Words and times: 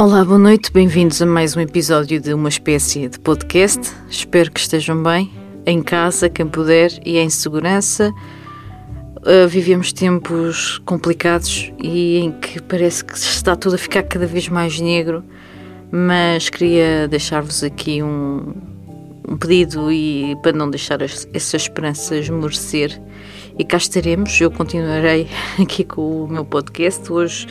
Olá, 0.00 0.24
boa 0.24 0.38
noite, 0.38 0.72
bem-vindos 0.72 1.20
a 1.20 1.26
mais 1.26 1.54
um 1.54 1.60
episódio 1.60 2.18
de 2.18 2.32
uma 2.32 2.48
espécie 2.48 3.06
de 3.06 3.20
podcast. 3.20 3.92
Espero 4.08 4.50
que 4.50 4.58
estejam 4.58 5.02
bem, 5.02 5.30
em 5.66 5.82
casa, 5.82 6.30
quem 6.30 6.48
puder 6.48 6.90
e 7.04 7.18
em 7.18 7.28
segurança. 7.28 8.10
Uh, 9.18 9.46
vivemos 9.46 9.92
tempos 9.92 10.78
complicados 10.86 11.70
e 11.78 12.16
em 12.16 12.32
que 12.32 12.62
parece 12.62 13.04
que 13.04 13.12
está 13.12 13.54
tudo 13.54 13.74
a 13.74 13.78
ficar 13.78 14.02
cada 14.04 14.26
vez 14.26 14.48
mais 14.48 14.80
negro, 14.80 15.22
mas 15.92 16.48
queria 16.48 17.06
deixar-vos 17.06 17.62
aqui 17.62 18.02
um, 18.02 18.54
um 19.28 19.36
pedido 19.36 19.92
e 19.92 20.34
para 20.42 20.52
não 20.52 20.70
deixar 20.70 21.02
as, 21.02 21.28
essa 21.34 21.58
esperança 21.58 22.16
esmorecer. 22.16 22.98
E 23.58 23.62
cá 23.64 23.76
estaremos, 23.76 24.40
eu 24.40 24.50
continuarei 24.50 25.28
aqui 25.60 25.84
com 25.84 26.24
o 26.24 26.26
meu 26.26 26.46
podcast 26.46 27.12
hoje 27.12 27.46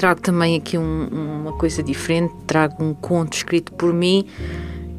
trago 0.00 0.22
também 0.22 0.56
aqui 0.56 0.78
um, 0.78 1.08
uma 1.42 1.52
coisa 1.52 1.82
diferente, 1.82 2.32
trago 2.46 2.82
um 2.82 2.94
conto 2.94 3.34
escrito 3.34 3.70
por 3.74 3.92
mim. 3.92 4.24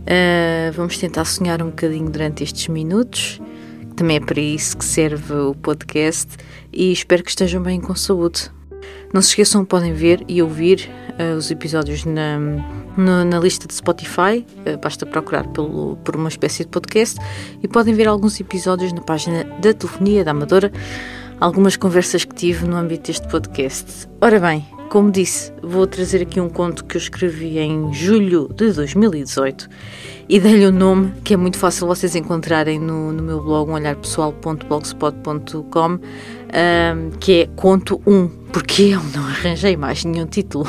Uh, 0.04 0.72
vamos 0.74 0.96
tentar 1.00 1.26
sonhar 1.26 1.60
um 1.64 1.72
bocadinho 1.72 2.08
durante 2.08 2.44
estes 2.44 2.68
minutos. 2.68 3.42
Também 3.96 4.18
é 4.18 4.20
para 4.20 4.40
isso 4.40 4.78
que 4.78 4.86
serve 4.86 5.34
o 5.34 5.56
podcast 5.56 6.38
e 6.72 6.92
espero 6.92 7.24
que 7.24 7.32
estejam 7.32 7.64
bem 7.64 7.82
com 7.82 7.96
saúde. 7.96 8.52
Não 9.12 9.24
se 9.24 9.30
esqueçam, 9.30 9.66
podem 9.66 9.92
ver 9.92 10.24
e 10.28 10.40
ouvir 10.40 10.88
uh, 11.20 11.36
os 11.36 11.50
episódios 11.50 12.06
na, 12.06 12.38
na, 12.96 13.26
na, 13.26 13.40
lista 13.40 13.68
de 13.68 13.74
Spotify, 13.74 14.46
uh, 14.68 14.78
basta 14.80 15.04
procurar 15.04 15.48
pelo, 15.48 15.98
por 16.04 16.16
uma 16.16 16.30
espécie 16.30 16.64
de 16.64 16.70
podcast 16.70 17.20
e 17.64 17.68
podem 17.68 17.96
ver 17.96 18.08
alguns 18.08 18.40
episódios 18.40 18.94
na 18.94 19.02
página 19.02 19.46
da 19.60 19.74
Telefonia 19.74 20.24
da 20.24 20.30
Amadora, 20.30 20.72
algumas 21.40 21.76
conversas 21.76 22.24
que 22.24 22.36
tive 22.36 22.68
no 22.68 22.76
âmbito 22.76 23.08
deste 23.08 23.28
podcast. 23.28 24.08
Ora 24.22 24.40
bem, 24.40 24.64
como 24.92 25.10
disse, 25.10 25.52
vou 25.64 25.88
trazer 25.88 26.22
aqui 26.22 26.40
um 26.42 26.50
conto 26.50 26.84
que 26.84 26.98
eu 26.98 27.00
escrevi 27.00 27.58
em 27.58 27.94
julho 27.94 28.50
de 28.54 28.74
2018 28.74 29.70
e 30.28 30.38
dei-lhe 30.38 30.66
o 30.66 30.70
um 30.70 30.74
nome 30.74 31.14
que 31.24 31.34
é 31.34 31.38
muito 31.38 31.58
fácil 31.58 31.88
vocês 31.88 32.14
encontrarem 32.14 32.78
no, 32.78 33.14
no 33.14 33.24
meu 33.24 33.42
blog, 33.42 33.72
olharpessoal.blogspot.com, 33.72 35.94
um, 35.94 36.00
que 37.22 37.44
é 37.44 37.48
Conto 37.56 38.02
1, 38.06 38.28
porque 38.52 38.82
eu 38.82 39.02
não 39.16 39.26
arranjei 39.28 39.78
mais 39.78 40.04
nenhum 40.04 40.26
título 40.26 40.68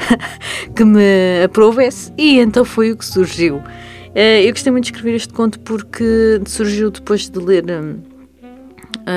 que 0.74 0.82
me 0.82 1.42
aprovesse 1.44 2.10
e 2.16 2.38
então 2.38 2.64
foi 2.64 2.92
o 2.92 2.96
que 2.96 3.04
surgiu. 3.04 3.56
Uh, 3.56 4.40
eu 4.46 4.52
gostei 4.52 4.72
muito 4.72 4.84
de 4.84 4.92
escrever 4.92 5.14
este 5.14 5.34
conto 5.34 5.60
porque 5.60 6.40
surgiu 6.46 6.90
depois 6.90 7.28
de 7.28 7.38
ler 7.38 7.66
um, 7.70 7.98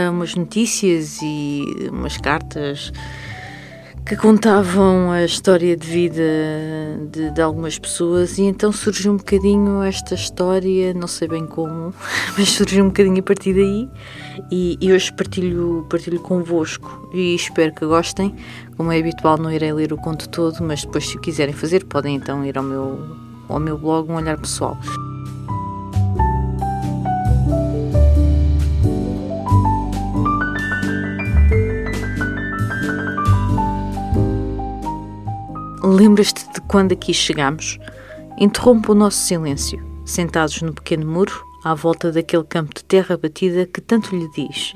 umas 0.09 0.35
notícias 0.35 1.21
e 1.21 1.87
umas 1.89 2.17
cartas 2.17 2.91
que 4.05 4.15
contavam 4.15 5.11
a 5.11 5.25
história 5.25 5.75
de 5.75 5.87
vida 5.87 6.21
de, 7.09 7.31
de, 7.31 7.41
algumas 7.41 7.79
pessoas 7.79 8.37
e 8.37 8.43
então 8.43 8.71
surgiu 8.71 9.11
um 9.11 9.17
bocadinho 9.17 9.81
esta 9.81 10.13
história, 10.13 10.93
não 10.93 11.07
sei 11.07 11.27
bem 11.27 11.47
como, 11.47 11.91
mas 12.37 12.49
surgiu 12.49 12.85
um 12.85 12.89
bocadinho 12.89 13.19
a 13.19 13.23
partir 13.23 13.53
daí 13.53 13.89
e, 14.51 14.77
e 14.79 14.93
hoje 14.93 15.11
partilho, 15.11 15.87
partilho 15.89 16.19
convosco 16.19 17.09
e 17.15 17.33
espero 17.33 17.73
que 17.73 17.83
gostem. 17.83 18.35
Como 18.77 18.91
é 18.91 18.99
habitual 18.99 19.39
não 19.39 19.51
irei 19.51 19.73
ler 19.73 19.91
o 19.91 19.97
conto 19.97 20.29
todo, 20.29 20.63
mas 20.63 20.85
depois 20.85 21.07
se 21.07 21.17
o 21.17 21.21
quiserem 21.21 21.53
fazer 21.53 21.83
podem 21.85 22.15
então 22.15 22.45
ir 22.45 22.59
ao 22.59 22.63
meu, 22.63 22.99
ao 23.49 23.59
meu 23.59 23.75
blog 23.75 24.11
Um 24.11 24.15
Olhar 24.17 24.37
Pessoal. 24.37 24.77
Lembras-te 35.85 36.51
de 36.51 36.61
quando 36.61 36.93
aqui 36.93 37.13
chegamos? 37.13 37.77
Interrompe 38.39 38.89
o 38.89 38.95
nosso 38.95 39.19
silêncio, 39.19 39.79
sentados 40.03 40.59
no 40.63 40.73
pequeno 40.73 41.05
muro, 41.05 41.45
à 41.63 41.75
volta 41.75 42.11
daquele 42.11 42.43
campo 42.43 42.73
de 42.73 42.83
terra 42.83 43.15
batida 43.15 43.67
que 43.67 43.79
tanto 43.79 44.15
lhe 44.15 44.27
diz. 44.31 44.73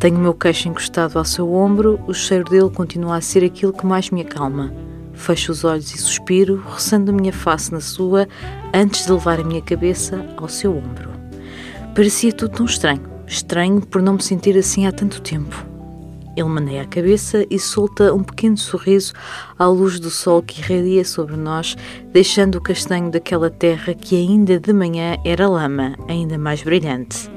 Tenho 0.00 0.16
o 0.16 0.18
meu 0.18 0.34
queixo 0.34 0.68
encostado 0.68 1.20
ao 1.20 1.24
seu 1.24 1.54
ombro, 1.54 2.00
o 2.08 2.12
cheiro 2.12 2.50
dele 2.50 2.68
continua 2.68 3.18
a 3.18 3.20
ser 3.20 3.44
aquilo 3.44 3.72
que 3.72 3.86
mais 3.86 4.10
me 4.10 4.22
acalma. 4.22 4.74
Fecho 5.12 5.52
os 5.52 5.62
olhos 5.62 5.94
e 5.94 5.98
suspiro, 5.98 6.60
roçando 6.66 7.12
a 7.12 7.14
minha 7.14 7.32
face 7.32 7.72
na 7.72 7.80
sua, 7.80 8.26
antes 8.74 9.06
de 9.06 9.12
levar 9.12 9.38
a 9.38 9.44
minha 9.44 9.62
cabeça 9.62 10.26
ao 10.36 10.48
seu 10.48 10.76
ombro. 10.76 11.10
Parecia 11.94 12.32
tudo 12.32 12.56
tão 12.56 12.66
estranho, 12.66 13.02
estranho 13.24 13.80
por 13.86 14.02
não 14.02 14.14
me 14.14 14.22
sentir 14.22 14.58
assim 14.58 14.84
há 14.84 14.90
tanto 14.90 15.22
tempo. 15.22 15.73
Ele 16.36 16.48
maneia 16.48 16.82
a 16.82 16.86
cabeça 16.86 17.46
e 17.48 17.58
solta 17.58 18.12
um 18.12 18.22
pequeno 18.22 18.56
sorriso 18.56 19.12
à 19.58 19.66
luz 19.66 20.00
do 20.00 20.10
sol 20.10 20.42
que 20.42 20.60
irradia 20.60 21.04
sobre 21.04 21.36
nós, 21.36 21.76
deixando 22.12 22.56
o 22.56 22.60
castanho 22.60 23.10
daquela 23.10 23.50
terra 23.50 23.94
que 23.94 24.16
ainda 24.16 24.58
de 24.58 24.72
manhã 24.72 25.16
era 25.24 25.48
lama, 25.48 25.94
ainda 26.08 26.36
mais 26.36 26.62
brilhante. 26.62 27.30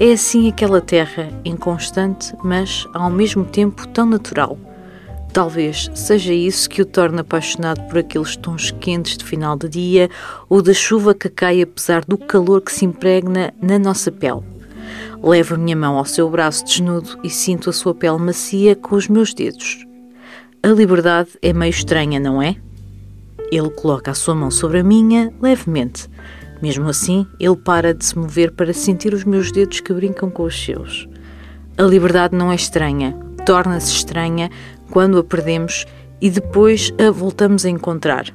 É 0.00 0.12
assim 0.12 0.48
aquela 0.48 0.80
terra, 0.80 1.28
inconstante, 1.44 2.34
mas 2.42 2.86
ao 2.94 3.10
mesmo 3.10 3.44
tempo 3.44 3.86
tão 3.88 4.06
natural. 4.06 4.58
Talvez 5.32 5.90
seja 5.94 6.32
isso 6.32 6.68
que 6.68 6.82
o 6.82 6.86
torna 6.86 7.22
apaixonado 7.22 7.82
por 7.88 7.98
aqueles 7.98 8.36
tons 8.36 8.70
quentes 8.70 9.16
de 9.16 9.24
final 9.24 9.56
de 9.56 9.68
dia 9.68 10.10
ou 10.48 10.60
da 10.60 10.74
chuva 10.74 11.14
que 11.14 11.28
cai 11.28 11.62
apesar 11.62 12.04
do 12.04 12.18
calor 12.18 12.60
que 12.60 12.72
se 12.72 12.84
impregna 12.84 13.52
na 13.62 13.78
nossa 13.78 14.12
pele. 14.12 14.51
Levo 15.22 15.54
a 15.54 15.58
minha 15.58 15.76
mão 15.76 15.96
ao 15.96 16.04
seu 16.04 16.28
braço 16.28 16.64
desnudo 16.64 17.18
e 17.22 17.30
sinto 17.30 17.70
a 17.70 17.72
sua 17.72 17.94
pele 17.94 18.18
macia 18.18 18.74
com 18.74 18.96
os 18.96 19.08
meus 19.08 19.32
dedos. 19.32 19.84
A 20.62 20.68
liberdade 20.68 21.30
é 21.40 21.52
meio 21.52 21.70
estranha, 21.70 22.20
não 22.20 22.40
é? 22.40 22.56
Ele 23.50 23.70
coloca 23.70 24.10
a 24.10 24.14
sua 24.14 24.34
mão 24.34 24.50
sobre 24.50 24.78
a 24.78 24.84
minha, 24.84 25.32
levemente. 25.40 26.08
Mesmo 26.62 26.88
assim, 26.88 27.26
ele 27.40 27.56
para 27.56 27.92
de 27.92 28.04
se 28.04 28.16
mover 28.16 28.52
para 28.52 28.72
sentir 28.72 29.12
os 29.12 29.24
meus 29.24 29.50
dedos 29.50 29.80
que 29.80 29.92
brincam 29.92 30.30
com 30.30 30.44
os 30.44 30.64
seus. 30.64 31.08
A 31.76 31.82
liberdade 31.82 32.36
não 32.36 32.52
é 32.52 32.54
estranha, 32.54 33.16
torna-se 33.44 33.92
estranha 33.92 34.50
quando 34.90 35.18
a 35.18 35.24
perdemos 35.24 35.84
e 36.20 36.30
depois 36.30 36.92
a 37.04 37.10
voltamos 37.10 37.64
a 37.64 37.70
encontrar. 37.70 38.32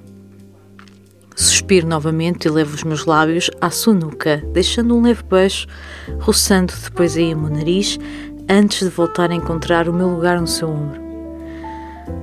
Suspiro 1.37 1.85
novamente 1.85 2.47
e 2.47 2.49
levo 2.49 2.73
os 2.73 2.83
meus 2.83 3.05
lábios 3.05 3.51
à 3.61 3.69
sua 3.69 3.93
nuca, 3.93 4.43
deixando 4.53 4.97
um 4.97 5.03
leve 5.03 5.21
beijo, 5.21 5.67
roçando 6.19 6.73
depois 6.83 7.15
aí 7.15 7.31
o 7.31 7.37
meu 7.37 7.51
nariz, 7.51 7.99
antes 8.49 8.79
de 8.79 8.89
voltar 8.89 9.29
a 9.29 9.35
encontrar 9.35 9.87
o 9.87 9.93
meu 9.93 10.09
lugar 10.09 10.41
no 10.41 10.47
seu 10.47 10.67
ombro. 10.67 10.99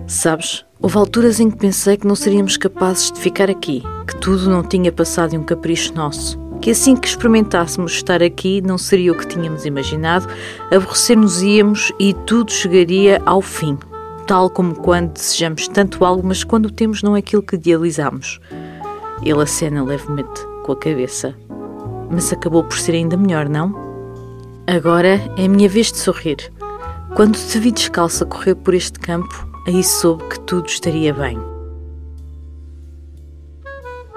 Sabes, 0.09 0.65
houve 0.83 0.99
alturas 0.99 1.39
em 1.39 1.49
que 1.49 1.57
pensei 1.57 1.97
que 1.97 2.09
não 2.09 2.17
seríamos 2.17 2.57
capazes 2.57 3.13
de 3.13 3.21
ficar 3.21 3.49
aqui, 3.49 3.85
que 4.05 4.17
tudo 4.17 4.51
não 4.51 4.65
tinha 4.65 4.91
passado 4.91 5.33
em 5.33 5.39
um 5.39 5.45
capricho 5.45 5.95
nosso, 5.95 6.37
que 6.61 6.73
assim 6.73 6.97
que 6.97 7.07
experimentássemos 7.07 7.93
estar 7.93 8.21
aqui 8.21 8.61
não 8.63 8.77
seria 8.77 9.13
o 9.13 9.17
que 9.17 9.29
tínhamos 9.29 9.65
imaginado, 9.65 10.27
aborrecer-nos-íamos 10.73 11.93
e 12.01 12.15
tudo 12.27 12.51
chegaria 12.51 13.23
ao 13.25 13.41
fim, 13.41 13.79
tal 14.27 14.51
como 14.51 14.75
quando 14.75 15.13
desejamos 15.13 15.69
tanto 15.69 16.05
algo, 16.05 16.27
mas 16.27 16.43
quando 16.43 16.69
temos 16.69 17.01
não 17.01 17.15
é 17.15 17.21
aquilo 17.21 17.45
que 17.45 17.55
idealizamos. 17.55 18.41
Ele 19.25 19.43
acena 19.43 19.83
levemente 19.83 20.47
com 20.65 20.73
a 20.73 20.77
cabeça. 20.77 21.35
Mas 22.11 22.33
acabou 22.33 22.63
por 22.63 22.79
ser 22.79 22.93
ainda 22.93 23.17
melhor, 23.17 23.49
não? 23.49 23.75
Agora 24.67 25.21
é 25.37 25.45
a 25.45 25.49
minha 25.49 25.69
vez 25.69 25.91
de 25.91 25.99
sorrir. 25.99 26.53
Quando 27.15 27.37
te 27.37 27.59
vi 27.59 27.71
descalça 27.71 28.27
correr 28.27 28.55
por 28.55 28.75
este 28.75 28.99
campo, 28.99 29.49
aí 29.67 29.83
soube 29.83 30.25
que 30.29 30.41
tudo 30.41 30.67
estaria 30.67 31.13
bem. 31.15 31.39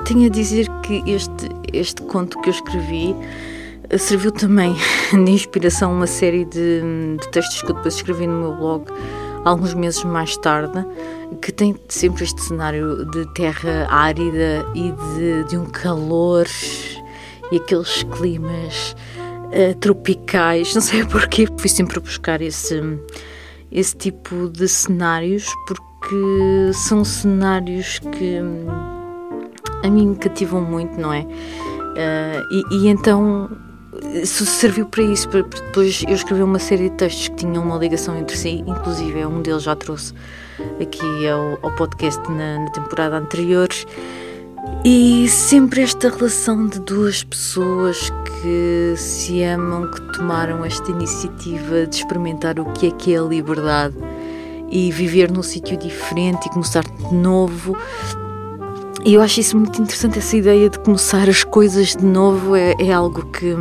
Tenho 0.05 0.27
a 0.27 0.29
dizer 0.29 0.67
que 0.81 1.03
este, 1.05 1.49
este 1.73 2.01
conto 2.03 2.39
que 2.41 2.49
eu 2.49 2.53
escrevi 2.53 3.15
eh, 3.89 3.97
serviu 3.97 4.31
também 4.31 4.75
de 5.11 5.31
inspiração 5.31 5.91
a 5.91 5.93
uma 5.93 6.07
série 6.07 6.45
de, 6.45 6.81
de 7.19 7.27
textos 7.29 7.61
que 7.61 7.71
eu 7.71 7.75
depois 7.75 7.95
escrevi 7.95 8.25
no 8.25 8.39
meu 8.39 8.55
blog 8.55 8.85
alguns 9.47 9.73
meses 9.73 10.03
mais 10.03 10.35
tarde, 10.37 10.85
que 11.41 11.51
tem 11.51 11.75
sempre 11.89 12.23
este 12.23 12.41
cenário 12.41 13.05
de 13.05 13.25
terra 13.33 13.87
árida 13.89 14.65
e 14.75 14.91
de, 14.91 15.43
de 15.49 15.57
um 15.57 15.65
calor 15.65 16.45
e 17.51 17.57
aqueles 17.57 18.03
climas 18.03 18.95
uh, 19.47 19.75
tropicais. 19.79 20.73
Não 20.73 20.81
sei 20.81 21.03
porquê, 21.07 21.47
fui 21.57 21.69
sempre 21.69 21.99
buscar 21.99 22.41
esse, 22.41 22.81
esse 23.71 23.95
tipo 23.95 24.49
de 24.49 24.67
cenários 24.67 25.47
porque 25.67 25.87
que 26.07 26.73
são 26.73 27.03
cenários 27.03 27.99
que 27.99 28.41
hum, 28.41 28.65
a 29.83 29.89
mim 29.89 30.07
me 30.07 30.15
cativam 30.15 30.61
muito, 30.61 30.99
não 30.99 31.11
é? 31.11 31.21
Uh, 31.21 32.53
e, 32.71 32.75
e, 32.75 32.87
então 32.87 33.49
isso 34.13 34.45
serviu 34.45 34.85
para 34.85 35.03
isso, 35.03 35.27
para 35.29 35.41
depois 35.41 36.03
eu 36.07 36.13
escrevi 36.13 36.43
uma 36.43 36.59
série 36.59 36.89
de 36.89 36.95
textos 36.95 37.27
que 37.29 37.35
tinham 37.35 37.63
uma 37.63 37.77
ligação 37.77 38.17
entre 38.17 38.37
si, 38.37 38.63
inclusive 38.65 39.25
um 39.25 39.41
deles 39.41 39.63
já 39.63 39.75
trouxe 39.75 40.13
aqui 40.81 41.27
ao, 41.27 41.59
ao 41.61 41.75
podcast 41.75 42.21
na, 42.31 42.59
na 42.59 42.69
temporada 42.71 43.17
anterior. 43.17 43.69
E 44.83 45.27
sempre 45.29 45.81
esta 45.81 46.09
relação 46.09 46.67
de 46.67 46.79
duas 46.79 47.23
pessoas 47.23 48.09
que 48.09 48.93
se 48.97 49.43
amam, 49.43 49.89
que 49.91 50.01
tomaram 50.13 50.63
esta 50.63 50.91
iniciativa 50.91 51.85
de 51.87 51.95
experimentar 51.97 52.59
o 52.59 52.65
que 52.73 52.87
é 52.87 52.91
que 52.91 53.13
é 53.13 53.19
a 53.19 53.21
liberdade 53.21 53.95
e 54.69 54.91
viver 54.91 55.31
num 55.31 55.43
sítio 55.43 55.77
diferente 55.77 56.47
e 56.47 56.49
começar 56.49 56.83
de 56.83 57.15
novo. 57.15 57.77
E 59.05 59.13
eu 59.13 59.21
acho 59.21 59.39
isso 59.39 59.57
muito 59.57 59.81
interessante, 59.81 60.17
essa 60.17 60.35
ideia 60.35 60.69
de 60.69 60.79
começar 60.79 61.29
as 61.29 61.43
coisas 61.43 61.95
de 61.95 62.05
novo 62.05 62.55
é, 62.55 62.73
é 62.79 62.91
algo 62.91 63.25
que, 63.27 63.55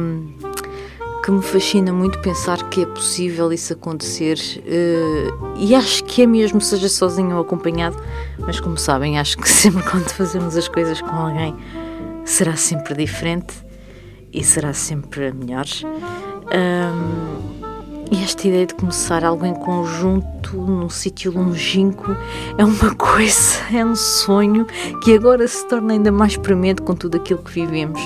que 1.25 1.31
me 1.31 1.43
fascina 1.43 1.93
muito 1.93 2.19
pensar 2.21 2.69
que 2.69 2.83
é 2.83 2.87
possível 2.87 3.53
isso 3.53 3.73
acontecer. 3.73 4.39
Uh, 4.59 5.55
e 5.57 5.75
acho 5.75 6.03
que 6.05 6.23
é 6.23 6.27
mesmo, 6.27 6.61
seja 6.61 6.89
sozinho 6.89 7.37
ou 7.37 7.43
acompanhado, 7.43 7.97
mas 8.39 8.59
como 8.59 8.77
sabem, 8.77 9.19
acho 9.19 9.37
que 9.37 9.49
sempre 9.49 9.83
quando 9.85 10.09
fazemos 10.09 10.57
as 10.57 10.69
coisas 10.69 11.01
com 11.01 11.15
alguém 11.15 11.55
será 12.25 12.57
sempre 12.57 12.95
diferente 12.95 13.55
e 14.33 14.43
será 14.43 14.73
sempre 14.73 15.33
melhor. 15.33 15.67
Um, 16.47 17.66
e 18.11 18.23
esta 18.23 18.47
ideia 18.47 18.67
de 18.67 18.75
começar 18.75 19.25
algo 19.25 19.45
em 19.45 19.55
conjunto, 19.55 20.57
num 20.57 20.89
sítio 20.89 21.33
longínquo, 21.33 22.17
é 22.57 22.65
uma 22.65 22.95
coisa, 22.95 23.59
é 23.73 23.85
um 23.85 23.97
sonho 23.97 24.67
que 25.03 25.15
agora 25.15 25.47
se 25.49 25.67
torna 25.67 25.95
ainda 25.95 26.13
mais 26.13 26.37
premente 26.37 26.83
com 26.83 26.95
tudo 26.95 27.17
aquilo 27.17 27.43
que 27.43 27.53
vivemos. 27.53 28.01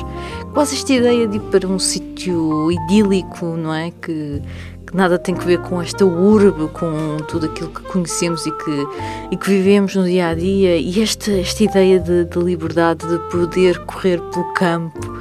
Quase 0.54 0.74
esta 0.76 0.92
ideia 0.92 1.26
de 1.26 1.36
ir 1.36 1.40
para 1.40 1.66
um 1.66 1.78
sítio 1.78 2.72
idílico, 2.72 3.44
não 3.44 3.74
é? 3.74 3.90
Que, 3.90 4.42
que 4.86 4.96
nada 4.96 5.18
tem 5.18 5.34
que 5.34 5.44
ver 5.44 5.60
com 5.60 5.80
esta 5.82 6.04
urbe, 6.04 6.68
com 6.68 7.18
tudo 7.28 7.46
aquilo 7.46 7.70
que 7.70 7.82
conhecemos 7.82 8.46
e 8.46 8.50
que, 8.50 8.86
e 9.30 9.36
que 9.36 9.48
vivemos 9.50 9.94
no 9.94 10.04
dia 10.04 10.28
a 10.28 10.34
dia, 10.34 10.76
e 10.76 11.02
esta, 11.02 11.30
esta 11.30 11.62
ideia 11.62 12.00
de, 12.00 12.24
de 12.24 12.38
liberdade, 12.38 13.06
de 13.06 13.18
poder 13.30 13.78
correr 13.84 14.20
pelo 14.20 14.52
campo 14.54 15.20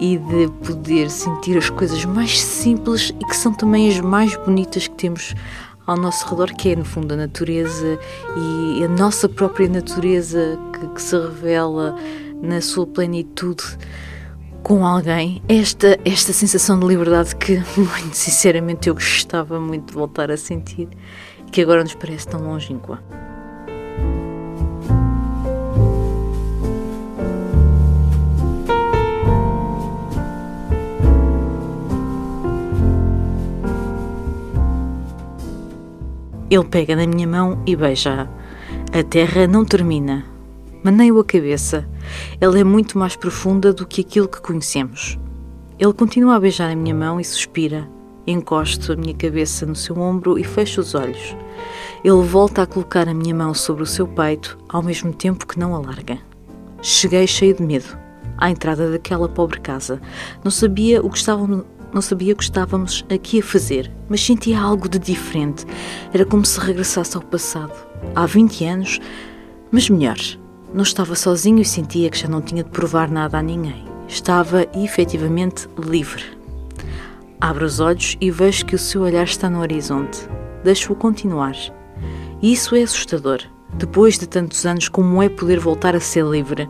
e 0.00 0.16
de 0.16 0.48
poder 0.64 1.10
sentir 1.10 1.58
as 1.58 1.68
coisas 1.68 2.04
mais 2.04 2.40
simples 2.40 3.12
e 3.20 3.24
que 3.24 3.36
são 3.36 3.52
também 3.52 3.88
as 3.88 4.00
mais 4.00 4.34
bonitas 4.36 4.88
que 4.88 4.94
temos 4.96 5.34
ao 5.86 5.96
nosso 5.96 6.26
redor, 6.28 6.54
que 6.54 6.70
é 6.70 6.76
no 6.76 6.84
fundo 6.84 7.12
a 7.14 7.16
natureza 7.16 7.98
e 8.36 8.84
a 8.84 8.88
nossa 8.88 9.28
própria 9.28 9.68
natureza 9.68 10.58
que, 10.72 10.86
que 10.88 11.02
se 11.02 11.16
revela 11.16 11.96
na 12.42 12.60
sua 12.60 12.86
plenitude 12.86 13.64
com 14.62 14.86
alguém. 14.86 15.42
Esta, 15.48 15.98
esta 16.04 16.32
sensação 16.32 16.78
de 16.78 16.86
liberdade 16.86 17.34
que, 17.36 17.62
muito 17.76 18.14
sinceramente, 18.14 18.88
eu 18.88 18.94
gostava 18.94 19.60
muito 19.60 19.88
de 19.88 19.94
voltar 19.94 20.30
a 20.30 20.36
sentir 20.36 20.88
e 21.46 21.50
que 21.50 21.60
agora 21.60 21.82
nos 21.82 21.94
parece 21.94 22.28
tão 22.28 22.40
longínqua. 22.40 23.02
Ele 36.50 36.64
pega 36.64 36.96
na 36.96 37.06
minha 37.06 37.28
mão 37.28 37.62
e 37.64 37.76
beija-a. 37.76 38.28
A 38.92 39.02
terra 39.04 39.46
não 39.46 39.64
termina. 39.64 40.24
Maneio 40.82 41.20
a 41.20 41.24
cabeça. 41.24 41.88
Ela 42.40 42.58
é 42.58 42.64
muito 42.64 42.98
mais 42.98 43.14
profunda 43.14 43.72
do 43.72 43.86
que 43.86 44.00
aquilo 44.00 44.26
que 44.26 44.40
conhecemos. 44.40 45.16
Ele 45.78 45.92
continua 45.92 46.34
a 46.34 46.40
beijar 46.40 46.70
a 46.70 46.74
minha 46.74 46.94
mão 46.94 47.20
e 47.20 47.24
suspira. 47.24 47.88
Encosto 48.26 48.92
a 48.92 48.96
minha 48.96 49.14
cabeça 49.14 49.64
no 49.64 49.76
seu 49.76 49.96
ombro 49.96 50.38
e 50.38 50.42
fecho 50.42 50.80
os 50.80 50.94
olhos. 50.94 51.36
Ele 52.02 52.22
volta 52.22 52.62
a 52.62 52.66
colocar 52.66 53.08
a 53.08 53.14
minha 53.14 53.34
mão 53.34 53.54
sobre 53.54 53.84
o 53.84 53.86
seu 53.86 54.08
peito, 54.08 54.58
ao 54.68 54.82
mesmo 54.82 55.12
tempo 55.12 55.46
que 55.46 55.58
não 55.58 55.74
a 55.74 55.78
larga. 55.78 56.18
Cheguei 56.82 57.26
cheio 57.26 57.54
de 57.54 57.62
medo 57.62 57.96
à 58.36 58.50
entrada 58.50 58.90
daquela 58.90 59.28
pobre 59.28 59.60
casa. 59.60 60.00
Não 60.42 60.50
sabia 60.50 61.00
o 61.00 61.10
que 61.10 61.18
estavam 61.18 61.64
não 61.92 62.00
sabia 62.00 62.32
o 62.32 62.36
que 62.36 62.44
estávamos 62.44 63.04
aqui 63.12 63.40
a 63.40 63.42
fazer, 63.42 63.90
mas 64.08 64.24
sentia 64.24 64.60
algo 64.60 64.88
de 64.88 64.98
diferente. 64.98 65.66
Era 66.12 66.24
como 66.24 66.44
se 66.44 66.58
regressasse 66.60 67.16
ao 67.16 67.22
passado, 67.22 67.72
há 68.14 68.26
20 68.26 68.64
anos, 68.64 69.00
mas 69.70 69.88
melhor. 69.88 70.18
Não 70.72 70.82
estava 70.82 71.16
sozinho 71.16 71.60
e 71.60 71.64
sentia 71.64 72.10
que 72.10 72.18
já 72.18 72.28
não 72.28 72.40
tinha 72.40 72.62
de 72.62 72.70
provar 72.70 73.10
nada 73.10 73.38
a 73.38 73.42
ninguém. 73.42 73.84
Estava 74.06 74.66
efetivamente 74.74 75.68
livre. 75.78 76.22
Abro 77.40 77.64
os 77.64 77.80
olhos 77.80 78.16
e 78.20 78.30
vejo 78.30 78.66
que 78.66 78.74
o 78.74 78.78
seu 78.78 79.02
olhar 79.02 79.24
está 79.24 79.48
no 79.48 79.60
horizonte. 79.60 80.28
Deixo-o 80.62 80.96
continuar. 80.96 81.56
Isso 82.42 82.76
é 82.76 82.82
assustador. 82.82 83.40
Depois 83.74 84.18
de 84.18 84.26
tantos 84.26 84.66
anos, 84.66 84.88
como 84.88 85.22
é 85.22 85.28
poder 85.28 85.58
voltar 85.58 85.96
a 85.96 86.00
ser 86.00 86.24
livre? 86.24 86.68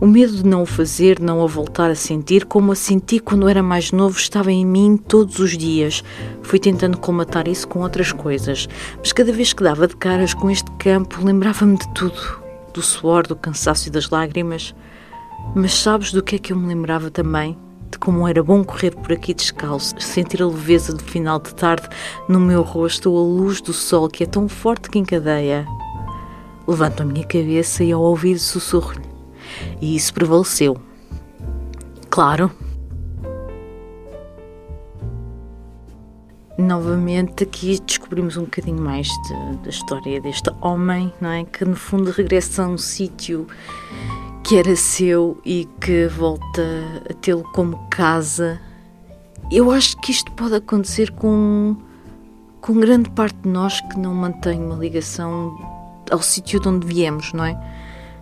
O 0.00 0.06
medo 0.06 0.32
de 0.34 0.46
não 0.46 0.62
o 0.62 0.66
fazer, 0.66 1.20
não 1.20 1.42
a 1.42 1.46
voltar 1.46 1.90
a 1.90 1.94
sentir, 1.94 2.46
como 2.46 2.72
a 2.72 2.74
senti 2.74 3.18
quando 3.18 3.46
era 3.46 3.62
mais 3.62 3.92
novo, 3.92 4.18
estava 4.18 4.50
em 4.50 4.64
mim 4.64 4.96
todos 4.96 5.38
os 5.38 5.58
dias. 5.58 6.02
Fui 6.42 6.58
tentando 6.58 6.96
colmatar 6.96 7.46
isso 7.46 7.68
com 7.68 7.80
outras 7.80 8.10
coisas, 8.10 8.66
mas 8.98 9.12
cada 9.12 9.30
vez 9.30 9.52
que 9.52 9.62
dava 9.62 9.86
de 9.86 9.96
caras 9.96 10.32
com 10.32 10.50
este 10.50 10.70
campo, 10.78 11.22
lembrava-me 11.22 11.76
de 11.76 11.86
tudo: 11.92 12.40
do 12.72 12.80
suor, 12.80 13.26
do 13.26 13.36
cansaço 13.36 13.88
e 13.88 13.90
das 13.90 14.08
lágrimas. 14.08 14.74
Mas 15.54 15.74
sabes 15.74 16.12
do 16.12 16.22
que 16.22 16.36
é 16.36 16.38
que 16.38 16.52
eu 16.54 16.56
me 16.56 16.66
lembrava 16.66 17.10
também? 17.10 17.58
De 17.90 17.98
como 17.98 18.26
era 18.26 18.42
bom 18.42 18.64
correr 18.64 18.94
por 18.96 19.12
aqui 19.12 19.34
descalço, 19.34 19.94
sentir 20.00 20.42
a 20.42 20.46
leveza 20.46 20.94
do 20.94 21.02
final 21.02 21.38
de 21.38 21.54
tarde 21.54 21.88
no 22.26 22.40
meu 22.40 22.62
rosto 22.62 23.12
ou 23.12 23.18
a 23.18 23.42
luz 23.42 23.60
do 23.60 23.74
sol 23.74 24.08
que 24.08 24.24
é 24.24 24.26
tão 24.26 24.48
forte 24.48 24.88
que 24.88 24.98
encadeia. 24.98 25.66
Levanto 26.66 27.02
a 27.02 27.04
minha 27.04 27.26
cabeça 27.26 27.84
e 27.84 27.92
ao 27.92 28.00
ouvir 28.00 28.38
sussurro-lhe 28.38 29.09
e 29.80 29.96
isso 29.96 30.12
prevaleceu. 30.12 30.76
Claro. 32.08 32.50
Novamente 36.58 37.44
aqui 37.44 37.80
descobrimos 37.80 38.36
um 38.36 38.44
bocadinho 38.44 38.82
mais 38.82 39.06
de, 39.08 39.56
da 39.62 39.70
história 39.70 40.20
deste 40.20 40.50
homem, 40.60 41.12
não 41.20 41.30
é? 41.30 41.44
Que 41.44 41.64
no 41.64 41.76
fundo 41.76 42.10
regressa 42.10 42.64
a 42.64 42.68
um 42.68 42.76
sítio 42.76 43.46
que 44.42 44.58
era 44.58 44.74
seu 44.76 45.40
e 45.44 45.66
que 45.80 46.06
volta 46.08 46.62
a 47.08 47.14
tê-lo 47.14 47.44
como 47.54 47.78
casa. 47.88 48.60
Eu 49.50 49.70
acho 49.70 49.96
que 50.00 50.10
isto 50.10 50.30
pode 50.32 50.54
acontecer 50.54 51.12
com, 51.12 51.76
com 52.60 52.74
grande 52.80 53.08
parte 53.10 53.36
de 53.42 53.48
nós 53.48 53.80
que 53.80 53.98
não 53.98 54.14
mantém 54.14 54.60
uma 54.60 54.76
ligação 54.76 55.56
ao 56.10 56.20
sítio 56.20 56.60
de 56.60 56.68
onde 56.68 56.86
viemos, 56.86 57.32
não 57.32 57.44
é? 57.44 57.79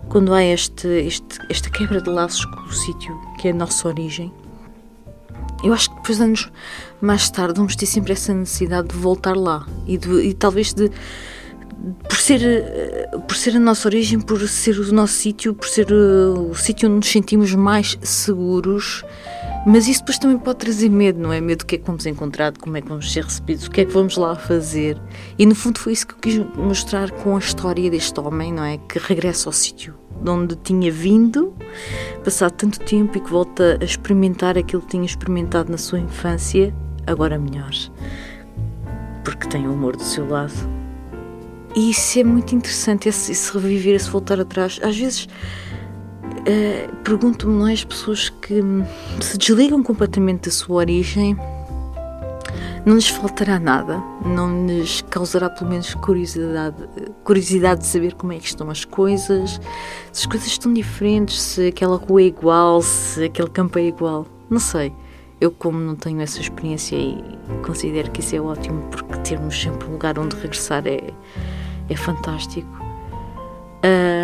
Quando 0.08 0.32
há 0.32 0.42
este, 0.42 0.88
este, 0.88 1.38
esta 1.48 1.70
quebra 1.70 2.00
de 2.00 2.08
laços 2.08 2.44
com 2.44 2.60
o 2.62 2.72
sítio 2.72 3.20
que 3.38 3.48
é 3.48 3.50
a 3.50 3.54
nossa 3.54 3.88
origem, 3.88 4.32
eu 5.62 5.72
acho 5.72 5.90
que 5.90 5.96
depois 5.96 6.18
de 6.18 6.24
anos 6.24 6.50
mais 7.00 7.30
tarde 7.30 7.54
vamos 7.56 7.76
ter 7.76 7.86
sempre 7.86 8.12
essa 8.12 8.32
necessidade 8.32 8.88
de 8.88 8.96
voltar 8.96 9.36
lá 9.36 9.66
e, 9.86 9.98
de, 9.98 10.08
e 10.20 10.34
talvez 10.34 10.72
de 10.72 10.90
por 12.08 12.18
ser 12.18 12.40
por 13.26 13.36
ser 13.36 13.56
a 13.56 13.60
nossa 13.60 13.86
origem, 13.86 14.20
por 14.20 14.40
ser 14.48 14.78
o 14.78 14.92
nosso 14.92 15.14
sítio, 15.14 15.54
por 15.54 15.68
ser 15.68 15.92
o, 15.92 16.50
o 16.50 16.54
sítio 16.54 16.88
onde 16.88 16.96
nos 16.96 17.08
sentimos 17.08 17.54
mais 17.54 17.98
seguros 18.02 19.04
mas 19.66 19.88
isso 19.88 20.00
depois 20.00 20.18
também 20.18 20.38
pode 20.38 20.58
trazer 20.58 20.88
medo, 20.88 21.20
não 21.20 21.32
é? 21.32 21.40
Medo 21.40 21.60
do 21.60 21.66
que 21.66 21.76
é 21.76 21.78
que 21.78 21.86
vamos 21.86 22.06
encontrar, 22.06 22.52
de 22.52 22.58
como 22.58 22.76
é 22.76 22.80
que 22.80 22.88
vamos 22.88 23.12
ser 23.12 23.24
recebidos, 23.24 23.66
o 23.66 23.70
que 23.70 23.82
é 23.82 23.84
que 23.84 23.92
vamos 23.92 24.16
lá 24.16 24.34
fazer. 24.34 25.00
E 25.38 25.44
no 25.44 25.54
fundo 25.54 25.78
foi 25.78 25.92
isso 25.92 26.06
que 26.06 26.14
eu 26.14 26.18
quis 26.18 26.56
mostrar 26.56 27.10
com 27.10 27.36
a 27.36 27.38
história 27.38 27.90
deste 27.90 28.18
homem, 28.20 28.52
não 28.52 28.64
é? 28.64 28.78
Que 28.78 28.98
regressa 28.98 29.48
ao 29.48 29.52
sítio 29.52 29.94
de 30.22 30.30
onde 30.30 30.56
tinha 30.56 30.90
vindo, 30.90 31.54
passado 32.24 32.52
tanto 32.52 32.80
tempo 32.80 33.16
e 33.16 33.20
que 33.20 33.30
volta 33.30 33.78
a 33.80 33.84
experimentar 33.84 34.58
aquilo 34.58 34.82
que 34.82 34.88
tinha 34.88 35.04
experimentado 35.04 35.70
na 35.70 35.78
sua 35.78 36.00
infância, 36.00 36.74
agora 37.06 37.38
melhor. 37.38 37.72
Porque 39.24 39.48
tem 39.48 39.66
o 39.66 39.72
amor 39.72 39.96
do 39.96 40.02
seu 40.02 40.28
lado. 40.28 40.52
E 41.76 41.90
isso 41.90 42.18
é 42.18 42.24
muito 42.24 42.54
interessante, 42.54 43.08
esse, 43.08 43.30
esse 43.30 43.52
reviver, 43.52 43.94
esse 43.94 44.10
voltar 44.10 44.40
atrás. 44.40 44.80
Às 44.82 44.96
vezes 44.96 45.28
Uh, 46.48 46.96
Pergunto-me, 47.04 47.58
não 47.58 47.68
é, 47.68 47.74
as 47.74 47.84
pessoas 47.84 48.30
que 48.30 48.62
se 49.20 49.36
desligam 49.36 49.82
completamente 49.82 50.46
da 50.46 50.50
sua 50.50 50.76
origem, 50.76 51.36
não 52.86 52.94
lhes 52.94 53.08
faltará 53.08 53.58
nada, 53.58 54.02
não 54.24 54.66
lhes 54.66 55.02
causará 55.02 55.50
pelo 55.50 55.68
menos 55.68 55.94
curiosidade, 55.94 56.76
curiosidade 57.22 57.80
de 57.80 57.86
saber 57.86 58.14
como 58.14 58.32
é 58.32 58.38
que 58.38 58.46
estão 58.46 58.70
as 58.70 58.84
coisas, 58.84 59.60
se 60.10 60.20
as 60.20 60.26
coisas 60.26 60.48
estão 60.48 60.72
diferentes, 60.72 61.38
se 61.38 61.68
aquela 61.68 61.96
rua 61.96 62.22
é 62.22 62.24
igual, 62.24 62.80
se 62.80 63.24
aquele 63.24 63.50
campo 63.50 63.78
é 63.78 63.82
igual, 63.82 64.26
não 64.48 64.58
sei. 64.58 64.92
Eu, 65.40 65.52
como 65.52 65.78
não 65.78 65.94
tenho 65.94 66.20
essa 66.20 66.40
experiência 66.40 66.96
e 66.96 67.22
considero 67.62 68.10
que 68.10 68.20
isso 68.20 68.34
é 68.34 68.40
ótimo, 68.40 68.82
porque 68.90 69.18
termos 69.18 69.60
sempre 69.60 69.86
um 69.86 69.92
lugar 69.92 70.18
onde 70.18 70.34
regressar 70.36 70.84
é, 70.86 71.12
é 71.88 71.96
fantástico. 71.96 72.68
Uh, 73.84 74.17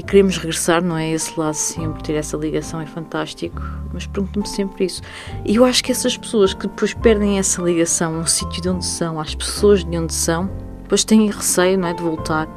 e 0.00 0.02
queremos 0.02 0.38
regressar, 0.38 0.82
não 0.82 0.96
é? 0.96 1.10
Esse 1.10 1.38
lado 1.38 1.52
sempre, 1.52 2.02
ter 2.02 2.14
essa 2.14 2.34
ligação 2.34 2.80
é 2.80 2.86
fantástico, 2.86 3.60
mas 3.92 4.06
pergunto-me 4.06 4.48
sempre 4.48 4.86
isso. 4.86 5.02
E 5.44 5.56
eu 5.56 5.64
acho 5.66 5.84
que 5.84 5.92
essas 5.92 6.16
pessoas 6.16 6.54
que 6.54 6.66
depois 6.66 6.94
perdem 6.94 7.38
essa 7.38 7.60
ligação 7.60 8.16
ao 8.16 8.26
sítio 8.26 8.62
de 8.62 8.70
onde 8.70 8.86
são, 8.86 9.20
às 9.20 9.34
pessoas 9.34 9.84
de 9.84 9.98
onde 9.98 10.14
são, 10.14 10.50
depois 10.82 11.04
têm 11.04 11.30
receio, 11.30 11.78
não 11.78 11.86
é? 11.86 11.92
De 11.92 12.02
voltar. 12.02 12.48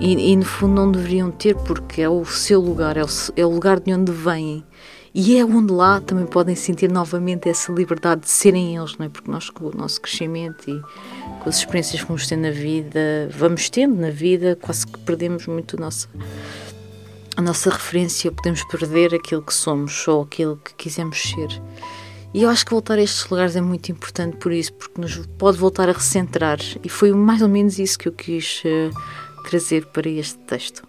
E, 0.00 0.32
e 0.32 0.34
no 0.34 0.46
fundo 0.46 0.72
não 0.72 0.90
deveriam 0.90 1.30
ter, 1.30 1.54
porque 1.56 2.00
é 2.00 2.08
o 2.08 2.24
seu 2.24 2.58
lugar, 2.58 2.96
é 2.96 3.04
o, 3.04 3.08
é 3.36 3.44
o 3.44 3.50
lugar 3.50 3.78
de 3.78 3.92
onde 3.92 4.10
vêm. 4.10 4.64
E 5.14 5.36
é 5.36 5.44
onde 5.44 5.70
lá 5.72 6.00
também 6.00 6.24
podem 6.24 6.54
sentir 6.54 6.90
novamente 6.90 7.46
essa 7.46 7.70
liberdade 7.70 8.22
de 8.22 8.30
serem 8.30 8.76
eles, 8.76 8.96
não 8.96 9.04
é? 9.04 9.08
Porque 9.10 9.30
nós, 9.30 9.50
com 9.50 9.66
o 9.66 9.76
nosso 9.76 10.00
crescimento 10.00 10.70
e 10.70 10.80
com 11.40 11.50
as 11.50 11.58
experiências 11.58 12.00
que 12.00 12.06
vamos 12.06 12.26
tendo 12.26 12.42
na 12.42 12.50
vida, 12.50 13.28
vamos 13.30 13.68
tendo 13.68 14.00
na 14.00 14.10
vida, 14.10 14.56
quase 14.60 14.86
que 14.86 14.98
perdemos 15.00 15.46
muito 15.46 15.76
a 15.76 15.80
nossa, 15.80 16.08
a 17.36 17.42
nossa 17.42 17.68
referência, 17.68 18.32
podemos 18.32 18.64
perder 18.64 19.14
aquilo 19.14 19.42
que 19.42 19.52
somos 19.52 20.08
ou 20.08 20.22
aquilo 20.22 20.56
que 20.56 20.74
quisemos 20.74 21.20
ser. 21.20 21.60
E 22.32 22.42
eu 22.42 22.48
acho 22.48 22.64
que 22.64 22.70
voltar 22.72 22.98
a 22.98 23.02
estes 23.02 23.28
lugares 23.28 23.54
é 23.54 23.60
muito 23.60 23.92
importante 23.92 24.38
por 24.38 24.50
isso, 24.50 24.72
porque 24.72 24.98
nos 24.98 25.26
pode 25.36 25.58
voltar 25.58 25.90
a 25.90 25.92
recentrar. 25.92 26.58
E 26.82 26.88
foi 26.88 27.12
mais 27.12 27.42
ou 27.42 27.48
menos 27.48 27.78
isso 27.78 27.98
que 27.98 28.08
eu 28.08 28.12
quis 28.12 28.62
uh, 28.64 29.42
trazer 29.50 29.84
para 29.88 30.08
este 30.08 30.38
texto. 30.38 30.82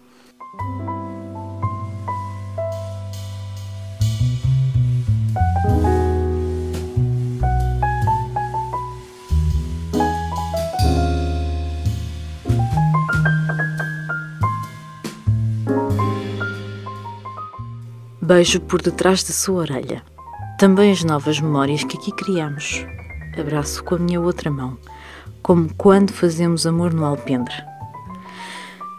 Beijo 18.24 18.58
por 18.58 18.80
detrás 18.80 19.22
da 19.22 19.34
sua 19.34 19.56
orelha. 19.56 20.02
Também 20.58 20.90
as 20.90 21.04
novas 21.04 21.38
memórias 21.38 21.84
que 21.84 21.98
aqui 21.98 22.10
criamos. 22.10 22.86
Abraço 23.38 23.84
com 23.84 23.96
a 23.96 23.98
minha 23.98 24.18
outra 24.18 24.50
mão, 24.50 24.78
como 25.42 25.68
quando 25.74 26.10
fazemos 26.10 26.66
amor 26.66 26.94
no 26.94 27.04
alpendre. 27.04 27.52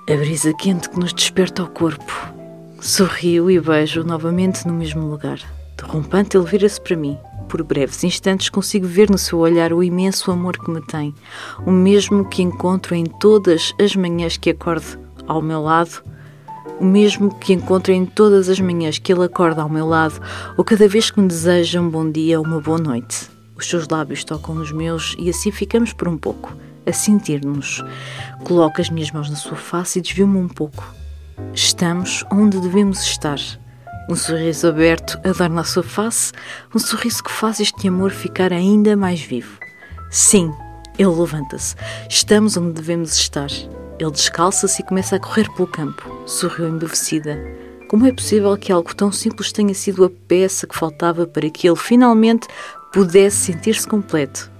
A 0.07 0.15
brisa 0.15 0.53
quente 0.53 0.87
que 0.87 0.99
nos 0.99 1.11
desperta 1.11 1.63
o 1.63 1.67
corpo. 1.67 2.31
Sorrio 2.79 3.49
e 3.49 3.59
beijo 3.59 4.03
novamente 4.03 4.67
no 4.67 4.73
mesmo 4.73 5.07
lugar. 5.07 5.39
Derrompante, 5.75 6.37
ele 6.37 6.45
vira-se 6.45 6.79
para 6.79 6.95
mim. 6.95 7.17
Por 7.49 7.63
breves 7.63 8.03
instantes 8.03 8.49
consigo 8.49 8.85
ver 8.85 9.09
no 9.09 9.17
seu 9.17 9.39
olhar 9.39 9.73
o 9.73 9.81
imenso 9.81 10.29
amor 10.29 10.55
que 10.55 10.69
me 10.69 10.85
tem, 10.85 11.15
o 11.65 11.71
mesmo 11.71 12.25
que 12.25 12.43
encontro 12.43 12.93
em 12.93 13.05
todas 13.05 13.73
as 13.81 13.95
manhãs 13.95 14.37
que 14.37 14.51
acordo 14.51 14.99
ao 15.27 15.41
meu 15.41 15.63
lado 15.63 16.03
o 16.79 16.85
mesmo 16.85 17.33
que 17.33 17.53
encontro 17.53 17.91
em 17.91 18.05
todas 18.05 18.49
as 18.49 18.59
manhãs 18.59 18.97
que 18.97 19.11
ele 19.13 19.23
acorda 19.23 19.61
ao 19.61 19.69
meu 19.69 19.85
lado 19.85 20.19
ou 20.57 20.63
cada 20.63 20.87
vez 20.87 21.09
que 21.09 21.19
me 21.19 21.27
deseja 21.27 21.81
um 21.81 21.89
bom 21.89 22.09
dia 22.09 22.39
ou 22.39 22.45
uma 22.45 22.59
boa 22.59 22.77
noite. 22.77 23.29
Os 23.55 23.67
seus 23.67 23.87
lábios 23.87 24.23
tocam 24.23 24.55
nos 24.55 24.71
meus 24.71 25.15
e 25.17 25.29
assim 25.29 25.51
ficamos 25.51 25.93
por 25.93 26.07
um 26.07 26.17
pouco, 26.17 26.55
a 26.85 26.91
sentir-nos. 26.91 27.83
Coloco 28.43 28.81
as 28.81 28.89
minhas 28.89 29.11
mãos 29.11 29.29
na 29.29 29.37
sua 29.37 29.55
face 29.55 29.99
e 29.99 30.01
desvio-me 30.01 30.37
um 30.37 30.47
pouco. 30.47 30.93
Estamos 31.53 32.25
onde 32.31 32.59
devemos 32.59 33.01
estar. 33.01 33.39
Um 34.09 34.15
sorriso 34.15 34.67
aberto 34.67 35.19
adorna 35.27 35.61
a 35.61 35.63
sua 35.63 35.83
face, 35.83 36.31
um 36.73 36.79
sorriso 36.79 37.23
que 37.23 37.31
faz 37.31 37.59
este 37.59 37.87
amor 37.87 38.11
ficar 38.11 38.53
ainda 38.53 38.95
mais 38.95 39.21
vivo. 39.21 39.57
Sim, 40.11 40.51
ele 40.97 41.09
levanta-se. 41.09 41.75
Estamos 42.09 42.55
onde 42.55 42.73
devemos 42.73 43.13
estar. 43.13 43.49
Ele 43.97 44.11
descalça-se 44.11 44.81
e 44.81 44.85
começa 44.85 45.15
a 45.15 45.19
correr 45.19 45.49
pelo 45.53 45.67
campo. 45.67 46.03
Sorriu 46.25 46.67
embevecida. 46.67 47.37
Como 47.87 48.05
é 48.05 48.11
possível 48.11 48.57
que 48.57 48.71
algo 48.71 48.93
tão 48.93 49.11
simples 49.11 49.53
tenha 49.53 49.73
sido 49.73 50.03
a 50.03 50.09
peça 50.09 50.67
que 50.67 50.77
faltava 50.77 51.25
para 51.25 51.49
que 51.49 51.67
ele 51.67 51.77
finalmente 51.77 52.47
pudesse 52.91 53.53
sentir-se 53.53 53.87
completo? 53.87 54.51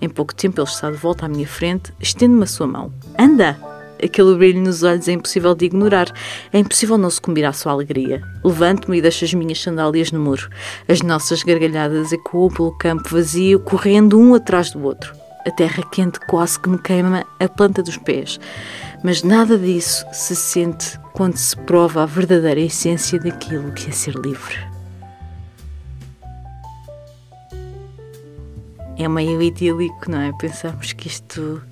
Em 0.00 0.08
pouco 0.08 0.34
tempo 0.34 0.60
ele 0.60 0.68
está 0.68 0.90
de 0.90 0.96
volta 0.96 1.26
à 1.26 1.28
minha 1.28 1.46
frente, 1.46 1.92
estende-me 2.00 2.44
a 2.44 2.46
sua 2.46 2.66
mão. 2.66 2.92
Anda! 3.18 3.58
Aquele 4.02 4.34
brilho 4.34 4.62
nos 4.62 4.82
olhos 4.82 5.08
é 5.08 5.12
impossível 5.12 5.54
de 5.54 5.66
ignorar. 5.66 6.10
É 6.50 6.58
impossível 6.58 6.96
não 6.96 7.10
sucumbir 7.10 7.44
à 7.44 7.52
sua 7.52 7.72
alegria. 7.72 8.22
Levanto-me 8.42 8.96
e 8.96 9.02
deixo 9.02 9.26
as 9.26 9.34
minhas 9.34 9.60
sandálias 9.60 10.10
no 10.10 10.18
muro. 10.18 10.48
As 10.88 11.02
nossas 11.02 11.42
gargalhadas 11.42 12.10
ecoam 12.10 12.48
pelo 12.48 12.72
campo 12.78 13.10
vazio, 13.10 13.60
correndo 13.60 14.18
um 14.18 14.34
atrás 14.34 14.70
do 14.70 14.82
outro. 14.82 15.19
A 15.46 15.50
terra 15.50 15.82
quente 15.90 16.20
quase 16.20 16.60
que 16.60 16.68
me 16.68 16.78
queima 16.78 17.24
a 17.38 17.48
planta 17.48 17.82
dos 17.82 17.96
pés. 17.96 18.38
Mas 19.02 19.22
nada 19.22 19.56
disso 19.56 20.04
se 20.12 20.36
sente 20.36 20.98
quando 21.14 21.36
se 21.36 21.56
prova 21.56 22.02
a 22.02 22.06
verdadeira 22.06 22.60
essência 22.60 23.18
daquilo 23.18 23.72
que 23.72 23.88
é 23.88 23.92
ser 23.92 24.14
livre. 24.14 24.58
É 28.98 29.08
meio 29.08 29.40
idílico, 29.40 30.10
não 30.10 30.20
é? 30.20 30.30
Pensamos 30.32 30.92
que 30.92 31.08
isto 31.08 31.62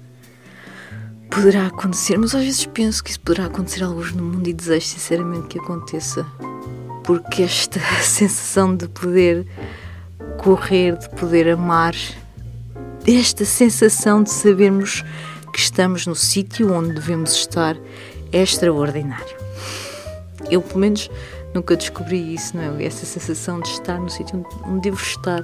poderá 1.30 1.66
acontecer, 1.66 2.16
mas 2.16 2.34
às 2.34 2.42
vezes 2.42 2.64
penso 2.64 3.04
que 3.04 3.10
isso 3.10 3.20
poderá 3.20 3.46
acontecer 3.46 3.84
alguns 3.84 4.12
no 4.12 4.22
mundo 4.24 4.48
e 4.48 4.52
desejo 4.54 4.86
sinceramente 4.86 5.48
que 5.48 5.58
aconteça. 5.58 6.26
Porque 7.04 7.42
esta 7.42 7.78
sensação 8.02 8.74
de 8.74 8.88
poder 8.88 9.46
correr, 10.38 10.96
de 10.96 11.08
poder 11.10 11.50
amar, 11.50 11.94
esta 13.16 13.44
sensação 13.44 14.22
de 14.22 14.30
sabermos 14.30 15.02
que 15.52 15.58
estamos 15.58 16.06
no 16.06 16.14
sítio 16.14 16.72
onde 16.74 16.92
devemos 16.92 17.32
estar 17.32 17.74
é 18.32 18.42
extraordinário. 18.42 19.36
Eu, 20.50 20.60
pelo 20.60 20.80
menos, 20.80 21.10
nunca 21.54 21.74
descobri 21.74 22.34
isso, 22.34 22.54
não 22.54 22.78
é? 22.78 22.84
Essa 22.84 23.06
sensação 23.06 23.60
de 23.60 23.70
estar 23.70 23.98
no 23.98 24.10
sítio 24.10 24.44
onde 24.66 24.82
devo 24.82 25.00
estar. 25.00 25.42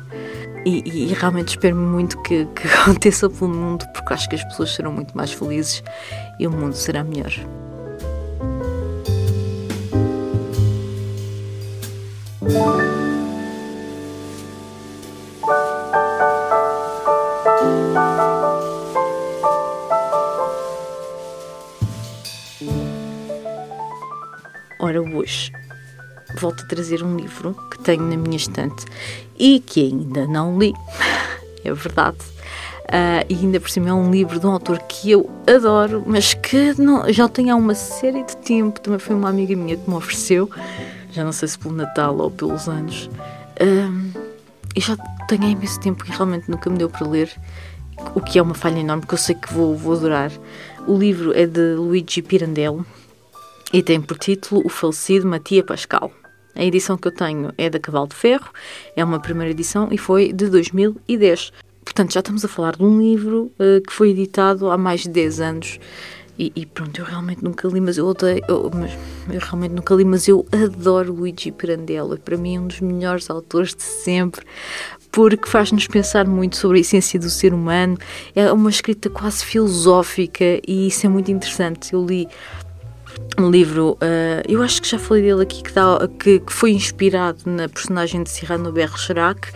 E, 0.67 0.83
e, 0.85 1.11
e 1.11 1.15
realmente 1.15 1.49
espero 1.49 1.77
muito 1.77 2.21
que, 2.23 2.45
que 2.47 2.69
aconteça 2.83 3.31
pelo 3.31 3.49
mundo, 3.49 3.87
porque 3.95 4.13
acho 4.13 4.29
que 4.29 4.35
as 4.35 4.45
pessoas 4.45 4.75
serão 4.75 4.93
muito 4.93 5.17
mais 5.17 5.33
felizes 5.33 5.83
e 6.39 6.47
o 6.47 6.51
mundo 6.51 6.75
será 6.75 7.03
melhor. 7.03 7.33
Volto 26.45 26.63
a 26.63 26.67
trazer 26.67 27.03
um 27.03 27.17
livro 27.17 27.57
que 27.71 27.79
tenho 27.79 28.03
na 28.03 28.19
minha 28.19 28.37
estante 28.37 28.85
e 29.39 29.61
que 29.61 29.87
ainda 29.87 30.27
não 30.27 30.59
li, 30.59 30.75
é 31.65 31.73
verdade. 31.73 32.19
Uh, 32.85 33.25
e 33.31 33.35
ainda 33.35 33.59
por 33.59 33.71
cima 33.71 33.89
é 33.89 33.95
um 33.95 34.11
livro 34.11 34.39
de 34.39 34.47
um 34.47 34.51
autor 34.51 34.79
que 34.81 35.11
eu 35.11 35.31
adoro, 35.47 36.05
mas 36.07 36.35
que 36.35 36.79
não, 36.79 37.11
já 37.11 37.27
tem 37.31 37.51
há 37.51 37.57
uma 37.57 37.75
série 37.75 38.23
de 38.25 38.37
tempo. 38.37 38.79
Também 38.79 38.99
foi 38.99 39.17
uma 39.17 39.31
amiga 39.31 39.57
minha 39.57 39.75
que 39.75 39.89
me 39.89 39.97
ofereceu, 39.97 40.51
já 41.11 41.25
não 41.25 41.33
sei 41.33 41.49
se 41.49 41.59
pelo 41.59 41.75
Natal 41.75 42.15
ou 42.19 42.31
pelos 42.31 42.69
anos. 42.69 43.07
Uh, 43.59 44.21
e 44.77 44.81
já 44.81 44.99
tenho 45.27 45.45
há 45.45 45.49
imenso 45.49 45.81
tempo 45.81 46.05
e 46.07 46.11
realmente 46.11 46.51
nunca 46.51 46.69
me 46.69 46.77
deu 46.77 46.91
para 46.91 47.09
ler, 47.09 47.33
o 48.15 48.21
que 48.21 48.39
é 48.39 48.43
uma 48.43 48.55
falha 48.55 48.81
enorme, 48.81 49.01
porque 49.01 49.15
eu 49.15 49.19
sei 49.19 49.35
que 49.35 49.51
vou, 49.51 49.75
vou 49.75 49.95
adorar. 49.95 50.31
O 50.87 50.95
livro 50.95 51.33
é 51.35 51.47
de 51.47 51.75
Luigi 51.75 52.21
Pirandello 52.21 52.85
e 53.73 53.83
tem 53.83 53.99
por 53.99 54.19
título 54.19 54.61
O 54.63 54.69
Falecido 54.69 55.27
Matia 55.27 55.65
Pascal. 55.65 56.13
A 56.55 56.63
edição 56.65 56.97
que 56.97 57.09
eu 57.09 57.13
tenho 57.13 57.53
é 57.59 57.69
da 57.69 57.79
Cavalo 57.79 58.09
de 58.09 58.15
Ferro, 58.15 58.51
é 58.97 59.05
uma 59.05 59.19
primeira 59.19 59.51
edição 59.51 59.89
e 59.91 59.99
foi 59.99 60.33
de 60.33 60.49
2010. 60.49 61.53
Portanto, 61.85 62.13
já 62.13 62.21
estamos 62.21 62.45
a 62.45 62.49
falar 62.49 62.77
de 62.77 62.83
um 62.83 62.99
livro 62.99 63.53
uh, 63.59 63.81
que 63.87 63.93
foi 63.93 64.11
editado 64.11 64.71
há 64.71 64.79
mais 64.79 65.03
de 65.03 65.11
10 65.11 65.41
anos. 65.41 65.81
E, 66.37 66.53
e 66.57 66.67
pronto, 66.67 67.01
eu 67.01 67.05
realmente 67.05 67.45
nunca 67.45 67.69
li, 67.69 67.81
mas 67.81 67.97
eu 67.97 68.07
odeio. 68.07 68.43
Eu, 68.49 68.71
mas, 68.75 68.93
eu 69.33 69.41
realmente 69.41 69.73
nunca 69.73 69.95
li, 69.95 70.05
mas 70.05 70.27
eu 70.27 70.45
adoro 70.51 71.13
Luigi 71.13 71.53
Pirandello. 71.53 72.15
É 72.15 72.17
para 72.17 72.37
mim 72.37 72.59
um 72.59 72.67
dos 72.67 72.81
melhores 72.81 73.31
autores 73.31 73.75
de 73.75 73.83
sempre, 73.83 74.45
porque 75.13 75.49
faz-nos 75.49 75.87
pensar 75.87 76.27
muito 76.27 76.57
sobre 76.57 76.79
a 76.79 76.81
essência 76.81 77.21
do 77.21 77.31
ser 77.31 77.55
humano. 77.55 77.97
É 78.35 78.51
uma 78.53 78.71
escrita 78.71 79.09
quase 79.09 79.45
filosófica 79.45 80.61
e 80.67 80.89
isso 80.89 81.07
é 81.07 81.09
muito 81.09 81.31
interessante. 81.31 81.93
Eu 81.93 82.05
li 82.05 82.29
um 83.39 83.51
livro, 83.51 83.93
uh, 83.95 84.43
eu 84.49 84.63
acho 84.63 84.81
que 84.81 84.89
já 84.89 84.99
falei 84.99 85.23
dele 85.25 85.43
aqui, 85.43 85.63
que, 85.63 85.73
dá, 85.73 86.09
que, 86.21 86.39
que, 86.39 86.53
foi 86.53 86.71
inspirado 86.71 87.39
na 87.47 87.69
personagem 87.69 88.23
de 88.23 88.31
Cyrano 88.31 88.71
Bergerac 88.71 89.49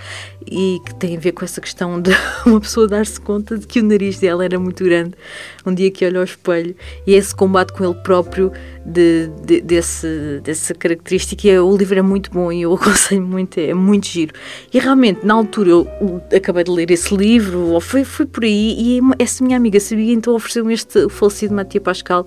e 0.51 0.81
que 0.85 0.95
tem 0.97 1.17
a 1.17 1.21
ver 1.21 1.33
com 1.33 1.45
essa 1.45 1.61
questão 1.61 2.01
de 2.01 2.11
uma 2.45 2.61
pessoa 2.61 2.89
dar-se 2.89 3.21
conta 3.21 3.57
de 3.57 3.67
que 3.67 3.81
o 3.81 3.85
nariz 3.85 4.19
dela 4.19 4.45
era 4.45 4.59
muito 4.59 4.83
grande 4.83 5.15
um 5.65 5.73
dia 5.73 5.91
que 5.91 6.05
olha 6.05 6.19
ao 6.19 6.25
espelho 6.25 6.75
e 7.07 7.15
esse 7.15 7.35
combate 7.35 7.73
com 7.73 7.85
ele 7.85 7.95
próprio 7.95 8.51
de, 8.85 9.29
de, 9.45 9.61
desse, 9.61 10.41
dessa 10.43 10.75
característica. 10.75 11.63
O 11.63 11.77
livro 11.77 11.99
é 11.99 12.03
muito 12.03 12.31
bom 12.31 12.51
e 12.51 12.63
eu 12.63 12.73
aconselho 12.75 13.23
muito, 13.23 13.59
é 13.59 13.75
muito 13.75 14.09
giro. 14.09 14.33
E 14.73 14.79
realmente, 14.79 15.25
na 15.25 15.35
altura, 15.35 15.71
eu 15.71 16.23
acabei 16.35 16.65
de 16.65 16.71
ler 16.71 16.91
esse 16.91 17.15
livro, 17.15 17.61
ou 17.61 17.81
foi 17.81 18.05
por 18.05 18.43
aí, 18.43 18.75
e 18.79 19.01
essa 19.19 19.45
minha 19.45 19.57
amiga 19.57 19.79
sabia, 19.79 20.13
então 20.13 20.35
ofereceu-me 20.35 20.75
este 20.75 20.99
o 20.99 21.09
falecido 21.09 21.55
Matia 21.55 21.81
Pascal 21.81 22.25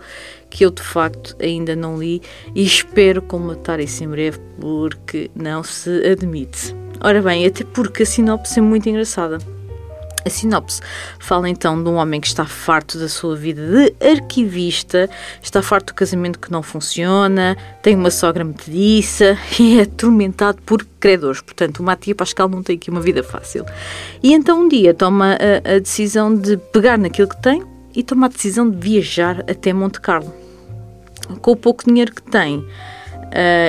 que 0.51 0.65
eu 0.65 0.70
de 0.70 0.84
facto 0.84 1.36
ainda 1.41 1.75
não 1.75 1.98
li 1.98 2.22
e 2.53 2.63
espero 2.63 3.22
colmatar 3.22 3.79
isso 3.79 4.03
em 4.03 4.10
breve 4.10 4.38
porque 4.60 5.31
não 5.34 5.63
se 5.63 5.89
admite. 6.05 6.75
Ora 7.03 7.20
bem, 7.22 7.48
até 7.48 7.63
porque 7.63 8.03
a 8.03 8.05
sinopse 8.05 8.60
é 8.60 8.62
muito 8.62 8.88
engraçada. 8.88 9.39
A 10.24 10.29
sinopse 10.29 10.81
fala 11.20 11.50
então 11.50 11.81
de 11.81 11.89
um 11.89 11.96
homem 11.96 12.22
que 12.22 12.27
está 12.27 12.46
farto 12.46 13.00
da 13.00 13.10
sua 13.10 13.36
vida 13.36 13.62
de 13.65 14.08
arquivista, 14.08 15.10
está 15.41 15.63
farto 15.63 15.88
do 15.88 15.96
casamento 15.96 16.38
que 16.38 16.51
não 16.51 16.62
funciona, 16.62 17.58
tem 17.81 17.96
uma 17.96 18.12
sogra 18.12 18.43
metediça 18.43 19.36
e 19.60 19.79
é 19.79 19.84
atormentado 19.84 20.62
por 20.63 20.86
credores. 21.00 21.41
Portanto, 21.41 21.79
o 21.79 21.84
Matia 21.84 22.13
Pascal 22.13 22.48
não 22.48 22.62
tem 22.62 22.75
aqui 22.75 22.91
uma 22.91 23.01
vida 23.01 23.24
fácil. 23.24 23.65
E 24.22 24.31
então 24.34 24.62
um 24.62 24.67
dia 24.67 24.93
toma 24.93 25.34
a, 25.34 25.75
a 25.75 25.79
decisão 25.79 26.36
de 26.36 26.55
pegar 26.55 27.00
naquilo 27.00 27.27
que 27.27 27.41
tem 27.41 27.63
e 27.96 28.03
toma 28.03 28.27
a 28.27 28.29
decisão 28.29 28.70
de 28.70 28.77
viajar 28.77 29.39
até 29.50 29.74
Monte 29.74 30.00
Carlo. 30.00 30.40
Com 31.41 31.51
o 31.51 31.55
pouco 31.55 31.85
dinheiro 31.85 32.13
que 32.13 32.23
tem, 32.23 32.57
uh, 32.57 32.67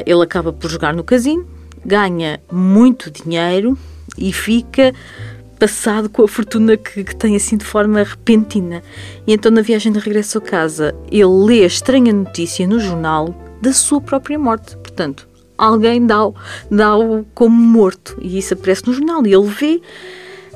ele 0.05 0.23
acaba 0.23 0.53
por 0.53 0.71
jogar 0.71 0.95
no 0.95 1.05
casino, 1.05 1.47
ganha 1.85 2.41
muito 2.51 3.11
dinheiro 3.11 3.77
e 4.17 4.33
fica 4.33 4.93
passado 5.59 6.09
com 6.09 6.25
a 6.25 6.29
fortuna 6.29 6.77
que, 6.77 7.05
que, 7.05 7.15
tem 7.15 7.37
assim 7.37 7.57
de 7.57 7.65
forma 7.65 8.03
repentina. 8.03 8.83
E 9.27 9.33
então, 9.33 9.51
na 9.53 9.63
viagem 9.63 9.93
de 9.93 9.99
regresso 10.01 10.39
a 10.39 10.41
casa, 10.41 10.95
ele 11.11 11.25
lê 11.25 11.63
a 11.63 11.67
estranha 11.67 12.13
notícia 12.13 12.67
no 12.67 12.81
jornal 12.81 13.33
da 13.61 13.73
sua 13.73 14.01
própria 14.01 14.37
morte. 14.37 14.77
Portanto, 14.79 15.29
alguém 15.57 16.05
dá-o 16.05 16.35
dá 16.69 16.95
como 17.33 17.55
morto. 17.55 18.19
E 18.21 18.39
isso 18.39 18.55
aparece 18.55 18.87
no 18.89 18.93
jornal. 18.93 19.25
E 19.25 19.33
ele 19.33 19.47
vê 19.47 19.81